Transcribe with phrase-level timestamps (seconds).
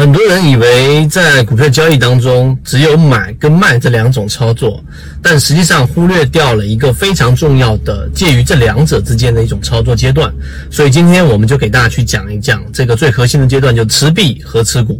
[0.00, 4.82] 很多人以为在股票交易当中只有买跟卖这两种操作，
[5.20, 10.32] 但实际上忽略掉了一个非常重要的介于这两者之间的一种操作阶段。
[10.70, 14.98] 所以今天我们就给大家去讲一讲这个最核心的阶段，就持币和持股。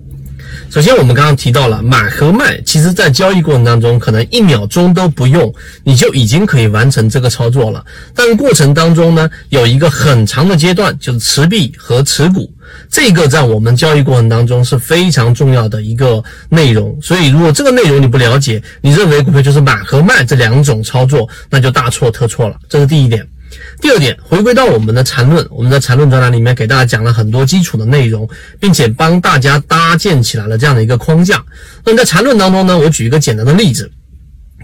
[0.70, 7.84] 首先，我们刚刚提到了买和卖，其实在交易过程当中，可能一秒钟都不用，你就已经可以完成这个操作了。
[8.14, 12.52] 但过程当中呢，有一个很长的阶段，就是持币和持股，
[12.88, 16.96] 这个在我们交易过程当中是非常重要的一个内容。
[17.02, 22.56] 所以，如果这个内容你不了解，你认为股票就是买和卖这两种操作，那就大错特错了。
[22.68, 23.26] 这是第一点。
[23.80, 31.42] 第二点，回归到我们的缠论，我们在缠论专栏里面给大家讲了很多基础的内容，并且帮大家搭建起来了这样的一个框架。
[31.84, 33.90] 那么在缠论当中呢，我举一个简单的例子。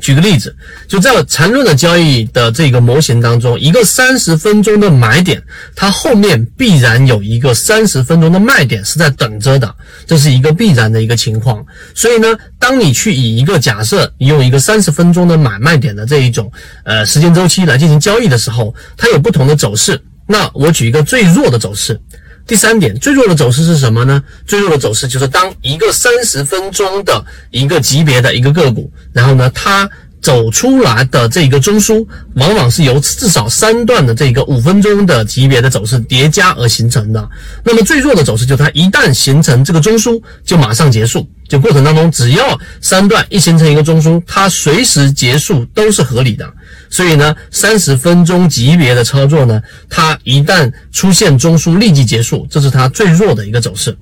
[0.01, 0.55] 举个例子，
[0.87, 5.43] 就在缠论的交易的这个模型当中，一个三十分钟的买点，
[5.75, 9.75] 它后面必然有一个三十分钟的卖点是在等着的，
[10.07, 11.65] 这是一个必然的一个情况。
[11.95, 16.53] 所以呢，当你去以一个假设，你用一个三十分钟的买卖点的这一种
[16.85, 20.01] 呃时间周期来进行交易的时候，它有不同的走势。
[20.27, 21.99] 那我举一个最弱的走势。
[22.47, 24.23] 第三点，最弱的走势是什么呢？
[24.47, 29.88] 最弱的走势就是当一个三十分钟的一个级别的一个个股，然后呢，它
[30.23, 37.29] 走出来的这个中枢，往往是由至少三段的这个五分钟的级别的走势叠加而形成的。
[37.65, 41.29] 那么最弱的走势就是它一旦形成这个中枢，就马上结束。
[41.49, 46.49] 就过程当中，只要三段一形成一个中枢，它随时结束都是合理的。
[46.97, 53.95] 所以呢，三十分钟级别的操作呢，它一旦出现中枢立即结束，这是它最弱的一个走势。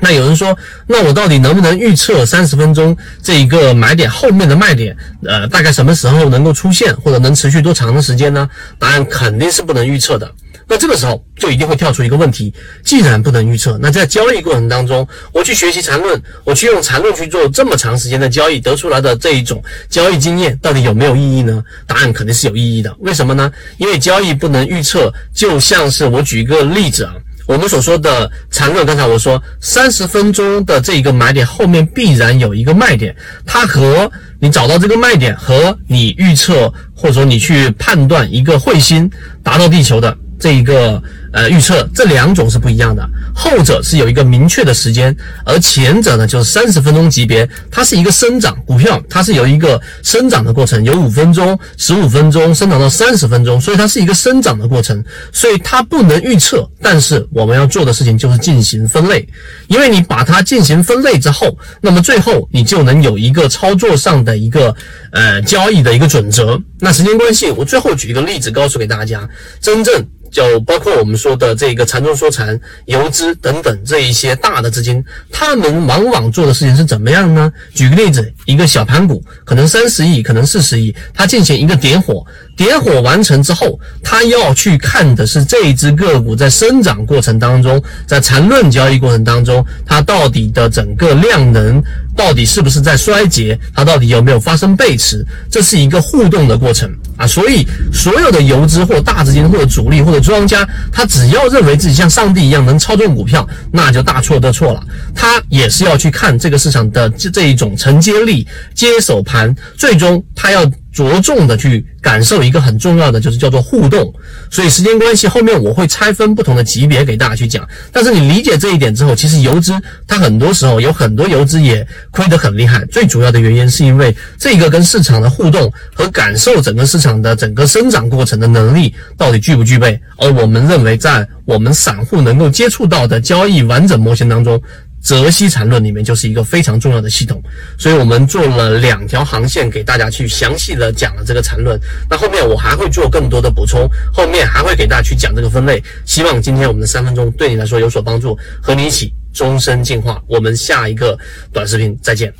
[0.00, 4.96] 那有人说，那我到底能不能预测三十分钟这一个买点后面的卖点？
[5.24, 8.50] 呃，大概什么时候能够出现，或者能持续多长的时间呢？
[8.76, 10.28] 答案肯定是不能预测的。
[10.68, 21.62] 那这个时候就一定会跳出一个问题：既然不能预测，那在交易过程当中，我去学习缠论，我去用缠论去做这么长时间的交易，得出来的这一种交易经验，到底有没有意义呢？
[21.86, 22.92] 答案肯定是有意义的。
[22.98, 23.50] 为什么呢？
[23.78, 27.14] 因为交易不能预测，就像是我举一个例子啊，
[27.46, 33.14] 我们所说的缠论，刚才我说三十分钟的这一个买点后面必然有一个卖点，
[33.46, 34.10] 它和
[34.40, 39.08] 你找到这个卖点和你预测或者说你去判断一个彗星
[39.44, 40.16] 达到地球的。
[40.38, 41.02] 这一个
[41.32, 43.08] 呃预测，这两种是不一样的。
[43.34, 45.14] 后者是有一个明确的时间，
[45.44, 56.68] 而前者呢就是三十分钟级别，它是一个生长股票，它是有一个生长的过程，有五分钟、十五分钟，生长到三十分钟，所以它是一个生长的过程，所以它不能预测。
[56.80, 59.28] 但是我们要做的事情就是进行分类，
[59.68, 64.74] 因为你把它进行分类之后，那么最后你就能有一个操作上的一个
[65.12, 66.58] 呃交易的一个准则。
[66.78, 69.28] 那时间关系，我最后举一个例子告诉给大家，
[69.60, 70.06] 真正。
[70.36, 75.02] 就包括我们说的这个缠中说禅、游资等等这一些大的资金，
[75.32, 77.50] 他们往往做的事情是怎么样呢？
[77.72, 82.22] 举个例子，一个小盘股可能三十亿，可能四十亿，它进行一个点火，
[82.54, 91.82] 点火完成之后，他要去看的是这一只个股在生长过程当中，在缠论交易过程当中，它到底的整个量能。
[92.14, 93.58] 到底是不是在衰竭？
[93.74, 95.22] 它到底有没有发生背驰？
[95.50, 97.26] 这是一个互动的过程啊！
[97.26, 104.82] 所以所有的游资或大资金或者主力或者庄家，他只要认为自己像上帝一样能操纵股票，那就大错特错了。
[105.14, 110.70] 他也是要去看这个市场的这这一种承接力、接手盘，最终他要。
[110.96, 114.10] 着重的去感受一个很重要的，就是叫做互动。
[114.50, 117.68] 所以时间关系，后面我会拆分不同的级别给大家去讲。
[117.92, 119.74] 但是你理解这一点之后，其实游资
[120.06, 122.82] 它很多时候有很多游资也亏得很厉害。
[122.86, 130.00] 最主要的原因是因为这个跟市场的互动和感受整个市场的整个生长过程的能力到底具不具备？
[130.16, 134.58] 而我们认为，在我们散户能够接触到的交易完整模型当中。
[135.06, 137.40] 泽西缠论里面就是一个非常重要的系统，
[137.78, 141.78] 所以我们做了两条航线给大家去详细的讲了这个缠论。
[142.10, 145.80] 那后面我还会做更多的补充，后面还会给大家去讲这个分类。
[146.04, 150.20] 希望今天我们的三分钟对你来说有所帮助，和你一起终身进化。
[150.26, 151.16] 我们下一个
[151.52, 152.34] 短视频再见。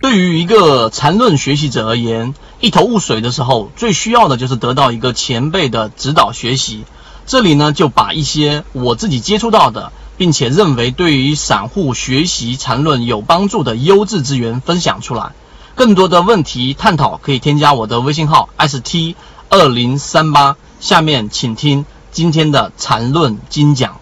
[0.00, 6.84] 对于一个缠论学习者而言，一头雾水的时候，最需要的就是得到一个前辈的指导学习。
[7.26, 9.90] 这里呢，就把一些我自己接触到的。
[10.16, 15.32] 并且认为对于散户学习缠论有帮助的优质资源分享出来。
[15.74, 19.14] 更多的问题探讨可以添加我的微信号 st
[19.48, 20.56] 二零三八。
[20.80, 23.98] 下面请听今天的缠论精讲。